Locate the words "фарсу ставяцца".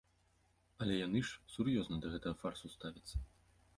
2.41-3.15